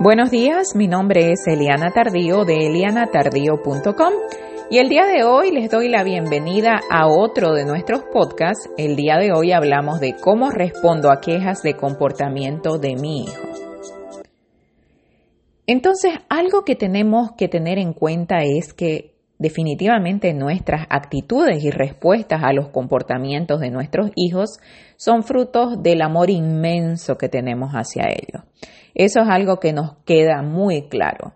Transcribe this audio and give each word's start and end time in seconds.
Buenos 0.00 0.30
días, 0.30 0.76
mi 0.76 0.86
nombre 0.86 1.32
es 1.32 1.40
Eliana 1.48 1.90
Tardío 1.90 2.44
de 2.44 2.54
elianatardío.com 2.68 4.12
y 4.70 4.78
el 4.78 4.88
día 4.88 5.06
de 5.06 5.24
hoy 5.24 5.50
les 5.50 5.68
doy 5.68 5.88
la 5.88 6.04
bienvenida 6.04 6.78
a 6.88 7.08
otro 7.08 7.52
de 7.52 7.64
nuestros 7.64 8.04
podcasts. 8.12 8.70
El 8.78 8.94
día 8.94 9.16
de 9.16 9.32
hoy 9.32 9.50
hablamos 9.50 9.98
de 9.98 10.14
cómo 10.14 10.50
respondo 10.50 11.10
a 11.10 11.20
quejas 11.20 11.62
de 11.62 11.74
comportamiento 11.74 12.78
de 12.78 12.94
mi 12.94 13.24
hijo. 13.24 13.42
Entonces, 15.66 16.12
algo 16.28 16.64
que 16.64 16.76
tenemos 16.76 17.32
que 17.36 17.48
tener 17.48 17.78
en 17.78 17.92
cuenta 17.92 18.36
es 18.44 18.72
que 18.72 19.17
definitivamente 19.38 20.34
nuestras 20.34 20.86
actitudes 20.90 21.62
y 21.62 21.70
respuestas 21.70 22.42
a 22.42 22.52
los 22.52 22.68
comportamientos 22.68 23.60
de 23.60 23.70
nuestros 23.70 24.10
hijos 24.16 24.58
son 24.96 25.22
frutos 25.22 25.82
del 25.82 26.02
amor 26.02 26.30
inmenso 26.30 27.16
que 27.16 27.28
tenemos 27.28 27.72
hacia 27.72 28.04
ellos. 28.08 28.44
Eso 28.94 29.20
es 29.20 29.28
algo 29.28 29.60
que 29.60 29.72
nos 29.72 29.96
queda 30.04 30.42
muy 30.42 30.88
claro. 30.88 31.34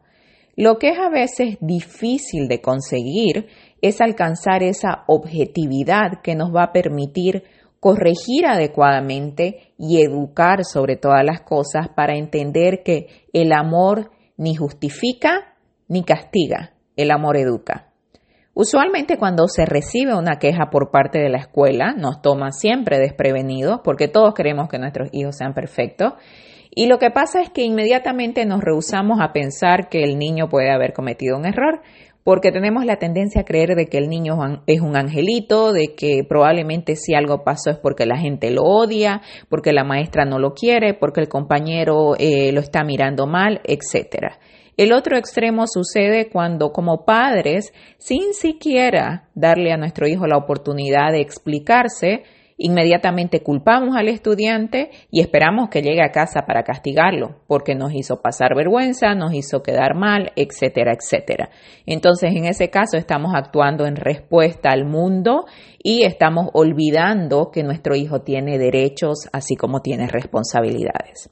Lo 0.56 0.78
que 0.78 0.90
es 0.90 0.98
a 0.98 1.08
veces 1.08 1.56
difícil 1.60 2.48
de 2.48 2.60
conseguir 2.60 3.46
es 3.80 4.00
alcanzar 4.00 4.62
esa 4.62 5.04
objetividad 5.06 6.20
que 6.22 6.34
nos 6.34 6.54
va 6.54 6.64
a 6.64 6.72
permitir 6.72 7.44
corregir 7.80 8.46
adecuadamente 8.46 9.72
y 9.78 10.02
educar 10.02 10.64
sobre 10.64 10.96
todas 10.96 11.24
las 11.24 11.40
cosas 11.40 11.88
para 11.88 12.16
entender 12.16 12.82
que 12.84 13.08
el 13.32 13.52
amor 13.52 14.10
ni 14.36 14.54
justifica 14.54 15.56
ni 15.88 16.04
castiga, 16.04 16.74
el 16.96 17.10
amor 17.10 17.36
educa. 17.36 17.91
Usualmente 18.54 19.16
cuando 19.16 19.48
se 19.48 19.64
recibe 19.64 20.14
una 20.14 20.38
queja 20.38 20.68
por 20.70 20.90
parte 20.90 21.18
de 21.18 21.30
la 21.30 21.38
escuela, 21.38 21.94
nos 21.96 22.20
toma 22.20 22.52
siempre 22.52 22.98
desprevenidos 22.98 23.80
porque 23.82 24.08
todos 24.08 24.34
queremos 24.34 24.68
que 24.68 24.78
nuestros 24.78 25.08
hijos 25.12 25.36
sean 25.36 25.54
perfectos 25.54 26.12
y 26.74 26.86
lo 26.86 26.98
que 26.98 27.10
pasa 27.10 27.40
es 27.40 27.50
que 27.50 27.64
inmediatamente 27.64 28.46
nos 28.46 28.62
rehusamos 28.62 29.20
a 29.20 29.32
pensar 29.32 29.88
que 29.88 30.04
el 30.04 30.18
niño 30.18 30.48
puede 30.48 30.70
haber 30.70 30.92
cometido 30.92 31.36
un 31.36 31.46
error 31.46 31.80
porque 32.24 32.52
tenemos 32.52 32.84
la 32.84 32.96
tendencia 32.96 33.40
a 33.40 33.44
creer 33.44 33.74
de 33.74 33.86
que 33.86 33.98
el 33.98 34.08
niño 34.08 34.34
es 34.66 34.80
un 34.80 34.96
angelito, 34.96 35.72
de 35.72 35.94
que 35.96 36.22
probablemente 36.26 36.94
si 36.96 37.14
algo 37.14 37.44
pasó 37.44 37.70
es 37.70 37.78
porque 37.78 38.06
la 38.06 38.16
gente 38.16 38.50
lo 38.50 38.62
odia, 38.62 39.22
porque 39.48 39.72
la 39.72 39.84
maestra 39.84 40.24
no 40.24 40.38
lo 40.38 40.54
quiere, 40.54 40.94
porque 40.94 41.20
el 41.20 41.28
compañero 41.28 42.14
eh, 42.18 42.52
lo 42.52 42.60
está 42.60 42.84
mirando 42.84 43.26
mal, 43.26 43.60
etcétera. 43.64 44.38
El 44.82 44.92
otro 44.92 45.16
extremo 45.16 45.66
sucede 45.68 46.28
cuando 46.28 46.72
como 46.72 47.04
padres, 47.04 47.72
sin 47.98 48.34
siquiera 48.34 49.28
darle 49.32 49.70
a 49.70 49.76
nuestro 49.76 50.08
hijo 50.08 50.26
la 50.26 50.36
oportunidad 50.36 51.12
de 51.12 51.20
explicarse, 51.20 52.24
inmediatamente 52.56 53.44
culpamos 53.44 53.94
al 53.94 54.08
estudiante 54.08 54.90
y 55.08 55.20
esperamos 55.20 55.68
que 55.68 55.82
llegue 55.82 56.02
a 56.02 56.10
casa 56.10 56.46
para 56.48 56.64
castigarlo, 56.64 57.36
porque 57.46 57.76
nos 57.76 57.94
hizo 57.94 58.22
pasar 58.22 58.56
vergüenza, 58.56 59.14
nos 59.14 59.32
hizo 59.34 59.62
quedar 59.62 59.94
mal, 59.94 60.32
etcétera, 60.34 60.94
etcétera. 60.94 61.50
Entonces, 61.86 62.32
en 62.34 62.46
ese 62.46 62.68
caso, 62.68 62.96
estamos 62.96 63.34
actuando 63.36 63.86
en 63.86 63.94
respuesta 63.94 64.70
al 64.72 64.84
mundo 64.84 65.44
y 65.80 66.02
estamos 66.02 66.48
olvidando 66.54 67.52
que 67.52 67.62
nuestro 67.62 67.94
hijo 67.94 68.22
tiene 68.22 68.58
derechos, 68.58 69.28
así 69.32 69.54
como 69.54 69.80
tiene 69.80 70.08
responsabilidades. 70.08 71.30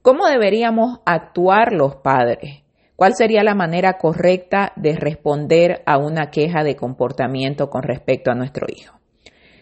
¿Cómo 0.00 0.26
deberíamos 0.26 1.00
actuar 1.04 1.74
los 1.74 1.96
padres? 1.96 2.62
¿Cuál 2.98 3.14
sería 3.14 3.44
la 3.44 3.54
manera 3.54 3.96
correcta 3.96 4.72
de 4.74 4.96
responder 4.96 5.84
a 5.86 5.98
una 5.98 6.32
queja 6.32 6.64
de 6.64 6.74
comportamiento 6.74 7.70
con 7.70 7.84
respecto 7.84 8.32
a 8.32 8.34
nuestro 8.34 8.66
hijo? 8.68 8.98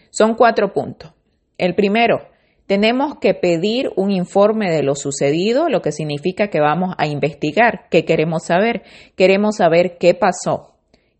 Son 0.09 0.33
cuatro 0.33 0.73
puntos. 0.73 1.13
El 1.59 1.75
primero, 1.75 2.29
tenemos 2.65 3.19
que 3.19 3.35
pedir 3.35 3.91
un 3.95 4.09
informe 4.09 4.71
de 4.71 4.81
lo 4.81 4.95
sucedido, 4.95 5.69
lo 5.69 5.83
que 5.83 5.91
significa 5.91 6.47
que 6.47 6.59
vamos 6.59 6.95
a 6.97 7.05
investigar. 7.05 7.87
¿Qué 7.91 8.05
queremos 8.05 8.45
saber? 8.45 8.81
Queremos 9.15 9.57
saber 9.57 9.99
qué 9.99 10.15
pasó, 10.15 10.73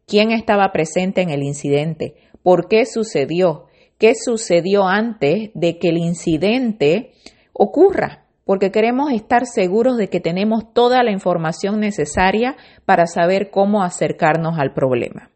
quién 0.07 0.31
estaba 0.31 0.71
presente 0.71 1.21
en 1.21 1.29
el 1.29 1.43
incidente, 1.43 2.16
por 2.41 2.67
qué 2.67 2.88
sucedió, 2.88 3.67
qué 4.00 4.16
sucedió 4.16 4.88
antes 4.88 5.51
de 5.53 5.77
que 5.77 5.89
el 5.89 6.00
incidente 6.00 7.11
ocurra 7.53 8.26
porque 8.47 8.72
queremos 8.72 9.12
estar 9.12 9.46
seguros 9.46 9.97
de 9.97 10.09
que 10.09 10.22
tenemos 10.22 10.74
toda 10.74 11.03
la 11.03 11.12
información 11.12 11.81
necesaria 11.81 12.56
para 12.85 13.06
saber 13.06 13.52
cómo 13.52 13.84
acercarnos 13.84 14.58
al 14.58 14.74
problema. 14.74 15.30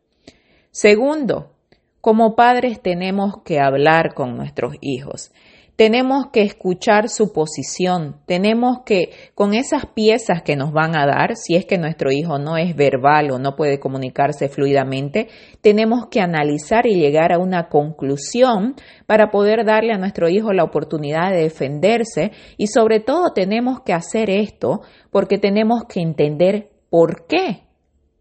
Segundo, 0.71 1.51
como 1.99 2.35
padres 2.37 2.81
tenemos 2.81 3.43
que 3.43 3.59
hablar 3.59 4.13
con 4.13 4.37
nuestros 4.37 4.75
hijos 4.79 5.33
tenemos 5.75 6.27
que 6.31 6.43
escuchar 6.43 7.09
su 7.09 7.33
posición, 7.33 8.17
tenemos 8.25 8.81
que, 8.85 9.11
con 9.33 9.53
esas 9.53 9.85
piezas 9.87 10.43
que 10.43 10.55
nos 10.55 10.71
van 10.71 10.95
a 10.95 11.05
dar, 11.05 11.35
si 11.35 11.55
es 11.55 11.65
que 11.65 11.77
nuestro 11.77 12.11
hijo 12.11 12.37
no 12.37 12.57
es 12.57 12.75
verbal 12.75 13.31
o 13.31 13.39
no 13.39 13.55
puede 13.55 13.79
comunicarse 13.79 14.49
fluidamente, 14.49 15.27
tenemos 15.61 16.07
que 16.07 16.21
analizar 16.21 16.85
y 16.85 16.95
llegar 16.95 17.33
a 17.33 17.39
una 17.39 17.69
conclusión 17.69 18.75
para 19.07 19.31
poder 19.31 19.65
darle 19.65 19.93
a 19.93 19.97
nuestro 19.97 20.29
hijo 20.29 20.53
la 20.53 20.63
oportunidad 20.63 21.31
de 21.31 21.43
defenderse. 21.43 22.31
Y 22.57 22.67
sobre 22.67 22.99
todo 22.99 23.33
tenemos 23.33 23.81
que 23.81 23.93
hacer 23.93 24.29
esto 24.29 24.81
porque 25.09 25.37
tenemos 25.37 25.83
que 25.85 26.01
entender 26.01 26.69
por 26.89 27.25
qué 27.27 27.70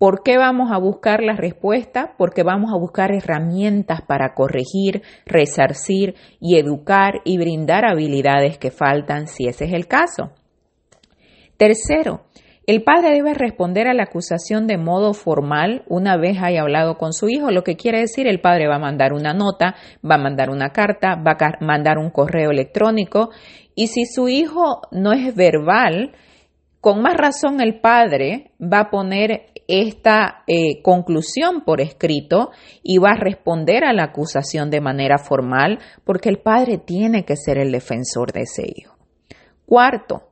¿Por 0.00 0.22
qué 0.22 0.38
vamos 0.38 0.72
a 0.72 0.78
buscar 0.78 1.22
la 1.22 1.36
respuesta? 1.36 2.14
Porque 2.16 2.42
vamos 2.42 2.72
a 2.72 2.78
buscar 2.78 3.12
herramientas 3.12 4.00
para 4.00 4.32
corregir, 4.32 5.02
resarcir 5.26 6.14
y 6.40 6.56
educar 6.56 7.20
y 7.26 7.36
brindar 7.36 7.84
habilidades 7.84 8.56
que 8.56 8.70
faltan 8.70 9.26
si 9.26 9.46
ese 9.46 9.66
es 9.66 9.74
el 9.74 9.86
caso. 9.88 10.30
Tercero, 11.58 12.22
el 12.66 12.82
padre 12.82 13.10
debe 13.10 13.34
responder 13.34 13.88
a 13.88 13.92
la 13.92 14.04
acusación 14.04 14.66
de 14.66 14.78
modo 14.78 15.12
formal 15.12 15.84
una 15.86 16.16
vez 16.16 16.38
haya 16.40 16.62
hablado 16.62 16.96
con 16.96 17.12
su 17.12 17.28
hijo, 17.28 17.50
lo 17.50 17.62
que 17.62 17.76
quiere 17.76 18.00
decir 18.00 18.26
el 18.26 18.40
padre 18.40 18.68
va 18.68 18.76
a 18.76 18.78
mandar 18.78 19.12
una 19.12 19.34
nota, 19.34 19.74
va 20.02 20.14
a 20.14 20.22
mandar 20.22 20.48
una 20.48 20.70
carta, 20.70 21.16
va 21.16 21.32
a 21.32 21.62
mandar 21.62 21.98
un 21.98 22.08
correo 22.08 22.52
electrónico 22.52 23.32
y 23.74 23.88
si 23.88 24.06
su 24.06 24.28
hijo 24.28 24.80
no 24.92 25.12
es 25.12 25.34
verbal, 25.34 26.12
con 26.80 27.02
más 27.02 27.18
razón 27.18 27.60
el 27.60 27.80
padre 27.80 28.52
va 28.58 28.80
a 28.80 28.90
poner 28.90 29.49
esta 29.70 30.42
eh, 30.46 30.82
conclusión 30.82 31.62
por 31.64 31.80
escrito 31.80 32.50
y 32.82 32.98
va 32.98 33.10
a 33.10 33.20
responder 33.20 33.84
a 33.84 33.92
la 33.92 34.04
acusación 34.04 34.70
de 34.70 34.80
manera 34.80 35.18
formal 35.18 35.78
porque 36.04 36.28
el 36.28 36.38
padre 36.38 36.78
tiene 36.78 37.24
que 37.24 37.36
ser 37.36 37.58
el 37.58 37.72
defensor 37.72 38.32
de 38.32 38.42
ese 38.42 38.64
hijo. 38.66 38.96
Cuarto, 39.66 40.30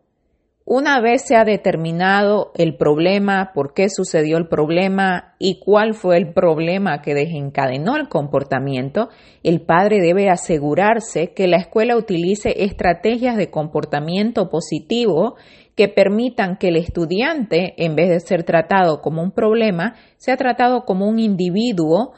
una 0.71 1.01
vez 1.01 1.23
se 1.27 1.35
ha 1.35 1.45
determinado 1.45 2.53
el 2.55 2.77
problema, 2.77 3.53
por 3.55 3.73
qué 3.73 3.89
sucedió 3.89 4.37
el 4.37 4.49
problema 4.49 5.35
y 5.39 5.61
cuál 5.61 5.95
fue 5.95 6.19
el 6.19 6.35
problema 6.35 7.01
que 7.01 7.15
desencadenó 7.15 7.97
el 7.97 8.11
comportamiento, 8.11 9.09
el 9.43 9.63
padre 9.63 10.03
debe 10.03 10.29
asegurarse 10.29 11.33
que 11.33 11.47
la 11.47 11.57
escuela 11.57 11.97
utilice 11.97 12.65
estrategias 12.65 13.39
de 13.39 13.51
comportamiento 13.51 14.51
positivo 14.51 15.37
que 15.79 15.87
permitan 15.87 16.57
que 16.57 16.71
el 16.71 16.77
estudiante, 16.77 17.75
en 17.77 17.95
vez 17.95 18.09
de 18.09 18.19
ser 18.19 18.43
tratado 18.43 19.01
como 19.01 19.23
un 19.23 19.31
problema, 19.31 19.95
sea 20.17 20.37
tratado 20.37 20.85
como 20.85 21.07
un 21.07 21.21
individuo 21.21 22.15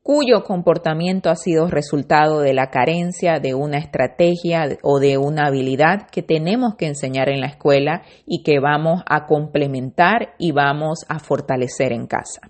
cuyo 0.00 0.44
comportamiento 0.44 1.28
ha 1.28 1.34
sido 1.34 1.66
resultado 1.66 2.38
de 2.38 2.54
la 2.54 2.70
carencia 2.70 3.40
de 3.40 3.52
una 3.52 3.78
estrategia 3.78 4.78
o 4.84 5.00
de 5.00 5.18
una 5.18 5.48
habilidad 5.48 6.06
que 6.12 6.22
tenemos 6.22 6.76
que 6.76 6.86
enseñar 6.86 7.28
en 7.28 7.40
la 7.40 7.48
escuela 7.48 8.02
y 8.26 8.44
que 8.44 8.60
vamos 8.60 9.02
a 9.08 9.26
complementar 9.26 10.34
y 10.38 10.52
vamos 10.52 11.04
a 11.08 11.18
fortalecer 11.18 11.92
en 11.92 12.06
casa. 12.06 12.42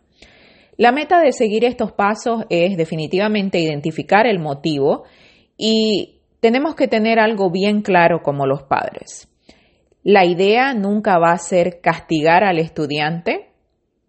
La 0.77 0.93
meta 0.93 1.23
de 1.23 1.33
seguir 1.33 1.65
estos 1.65 1.93
pasos 1.93 2.45
es 2.51 2.77
definitivamente 2.77 3.59
identificar 3.61 4.27
el 4.27 4.41
motivo 4.41 5.05
y 5.57 6.21
tenemos 6.41 6.75
que 6.75 6.87
tener 6.87 7.19
algo 7.19 7.51
bien 7.51 7.81
claro 7.81 8.21
como 8.23 8.45
los 8.45 8.65
padres. 8.65 9.30
La 10.03 10.25
idea 10.25 10.73
nunca 10.75 11.19
va 11.19 11.33
a 11.33 11.39
ser 11.39 11.81
castigar 11.81 12.45
al 12.45 12.59
estudiante, 12.59 13.51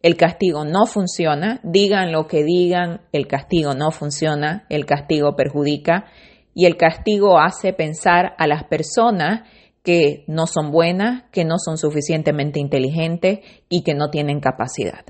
el 0.01 0.17
castigo 0.17 0.65
no 0.65 0.87
funciona, 0.87 1.59
digan 1.63 2.11
lo 2.11 2.27
que 2.27 2.43
digan, 2.43 3.01
el 3.11 3.27
castigo 3.27 3.75
no 3.75 3.91
funciona, 3.91 4.65
el 4.69 4.85
castigo 4.85 5.35
perjudica. 5.35 6.05
Y 6.53 6.65
el 6.65 6.75
castigo 6.75 7.39
hace 7.39 7.71
pensar 7.71 8.33
a 8.37 8.47
las 8.47 8.63
personas 8.63 9.47
que 9.83 10.25
no 10.27 10.47
son 10.47 10.71
buenas, 10.71 11.23
que 11.31 11.45
no 11.45 11.55
son 11.57 11.77
suficientemente 11.77 12.59
inteligentes 12.59 13.39
y 13.69 13.83
que 13.83 13.93
no 13.93 14.09
tienen 14.09 14.39
capacidad. 14.39 15.05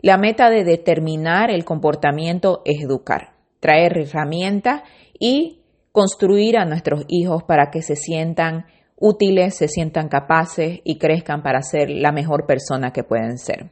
La 0.00 0.18
meta 0.18 0.50
de 0.50 0.62
determinar 0.62 1.50
el 1.50 1.64
comportamiento 1.64 2.62
es 2.64 2.82
educar, 2.82 3.32
traer 3.60 3.98
herramientas 3.98 4.82
y 5.18 5.62
construir 5.90 6.58
a 6.58 6.64
nuestros 6.64 7.04
hijos 7.08 7.42
para 7.42 7.70
que 7.70 7.82
se 7.82 7.96
sientan 7.96 8.66
útiles, 9.00 9.56
se 9.56 9.68
sientan 9.68 10.08
capaces 10.08 10.80
y 10.84 10.98
crezcan 10.98 11.42
para 11.42 11.62
ser 11.62 11.90
la 11.90 12.12
mejor 12.12 12.46
persona 12.46 12.92
que 12.92 13.04
pueden 13.04 13.38
ser. 13.38 13.70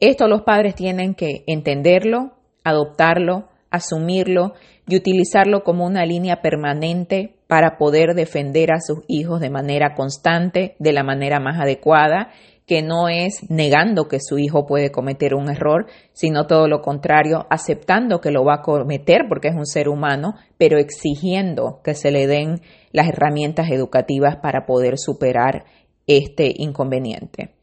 Esto 0.00 0.28
los 0.28 0.42
padres 0.42 0.74
tienen 0.74 1.14
que 1.14 1.44
entenderlo, 1.46 2.32
adoptarlo, 2.64 3.48
asumirlo 3.70 4.54
y 4.86 4.96
utilizarlo 4.96 5.64
como 5.64 5.86
una 5.86 6.06
línea 6.06 6.40
permanente 6.40 7.37
para 7.48 7.78
poder 7.78 8.14
defender 8.14 8.70
a 8.70 8.80
sus 8.80 9.00
hijos 9.08 9.40
de 9.40 9.50
manera 9.50 9.94
constante, 9.96 10.76
de 10.78 10.92
la 10.92 11.02
manera 11.02 11.40
más 11.40 11.58
adecuada, 11.58 12.28
que 12.66 12.82
no 12.82 13.08
es 13.08 13.50
negando 13.50 14.06
que 14.06 14.20
su 14.20 14.38
hijo 14.38 14.66
puede 14.66 14.92
cometer 14.92 15.34
un 15.34 15.50
error, 15.50 15.86
sino 16.12 16.46
todo 16.46 16.68
lo 16.68 16.82
contrario, 16.82 17.46
aceptando 17.48 18.20
que 18.20 18.30
lo 18.30 18.44
va 18.44 18.56
a 18.56 18.62
cometer 18.62 19.22
porque 19.28 19.48
es 19.48 19.54
un 19.54 19.64
ser 19.64 19.88
humano, 19.88 20.34
pero 20.58 20.78
exigiendo 20.78 21.80
que 21.82 21.94
se 21.94 22.10
le 22.10 22.26
den 22.26 22.60
las 22.92 23.08
herramientas 23.08 23.70
educativas 23.70 24.36
para 24.36 24.66
poder 24.66 24.98
superar 24.98 25.64
este 26.06 26.52
inconveniente. 26.54 27.57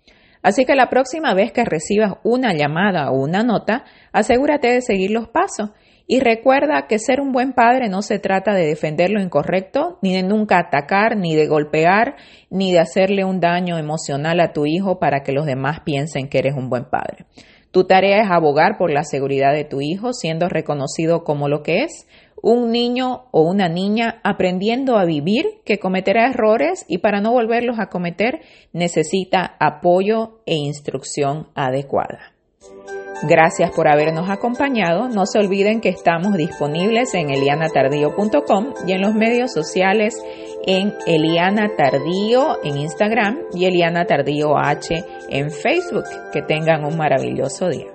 Así 0.45 0.63
que 0.63 0.75
la 0.75 0.91
próxima 0.91 1.33
vez 1.33 1.51
que 1.51 1.65
recibas 1.65 2.17
una 2.23 2.53
llamada 2.53 3.09
o 3.09 3.19
una 3.19 3.41
nota, 3.41 3.83
asegúrate 4.11 4.67
de 4.67 4.81
seguir 4.81 5.09
los 5.09 5.27
pasos 5.27 5.71
y 6.05 6.19
recuerda 6.19 6.85
que 6.85 6.99
ser 6.99 7.19
un 7.19 7.31
buen 7.31 7.53
padre 7.53 7.89
no 7.89 8.03
se 8.03 8.19
trata 8.19 8.53
de 8.53 8.67
defender 8.67 9.09
lo 9.09 9.19
incorrecto, 9.19 9.97
ni 10.03 10.13
de 10.13 10.21
nunca 10.21 10.59
atacar, 10.59 11.17
ni 11.17 11.35
de 11.35 11.47
golpear, 11.47 12.17
ni 12.51 12.71
de 12.71 12.77
hacerle 12.77 13.25
un 13.25 13.39
daño 13.39 13.79
emocional 13.79 14.39
a 14.39 14.53
tu 14.53 14.67
hijo 14.67 14.99
para 14.99 15.23
que 15.23 15.31
los 15.31 15.47
demás 15.47 15.79
piensen 15.83 16.29
que 16.29 16.37
eres 16.37 16.53
un 16.53 16.69
buen 16.69 16.85
padre. 16.91 17.25
Tu 17.71 17.85
tarea 17.85 18.21
es 18.21 18.29
abogar 18.29 18.77
por 18.77 18.91
la 18.91 19.03
seguridad 19.03 19.51
de 19.51 19.63
tu 19.63 19.81
hijo, 19.81 20.13
siendo 20.13 20.47
reconocido 20.47 21.23
como 21.23 21.49
lo 21.49 21.63
que 21.63 21.85
es, 21.85 22.07
un 22.41 22.71
niño 22.71 23.25
o 23.31 23.41
una 23.41 23.69
niña 23.69 24.19
aprendiendo 24.23 24.97
a 24.97 25.05
vivir, 25.05 25.45
que 25.65 25.79
cometerá 25.79 26.29
errores 26.29 26.85
y 26.87 26.99
para 26.99 27.21
no 27.21 27.31
volverlos 27.31 27.79
a 27.79 27.87
cometer 27.87 28.41
necesita 28.73 29.55
apoyo 29.59 30.39
e 30.45 30.55
instrucción 30.55 31.47
adecuada. 31.55 32.35
Gracias 33.23 33.71
por 33.71 33.87
habernos 33.87 34.29
acompañado. 34.29 35.07
No 35.09 35.25
se 35.25 35.39
olviden 35.39 35.79
que 35.79 35.89
estamos 35.89 36.35
disponibles 36.35 37.13
en 37.13 37.29
elianatardío.com 37.29 38.73
y 38.85 38.91
en 38.91 39.01
los 39.01 39.15
medios 39.15 39.53
sociales 39.53 40.21
en 40.67 40.93
Eliana 41.07 41.71
Tardío 41.77 42.63
en 42.63 42.77
Instagram 42.77 43.39
y 43.53 43.65
Eliana 43.65 44.05
Tardío 44.05 44.57
H 44.57 45.03
en 45.29 45.49
Facebook. 45.49 46.05
Que 46.33 46.41
tengan 46.41 46.83
un 46.83 46.97
maravilloso 46.97 47.69
día. 47.69 47.94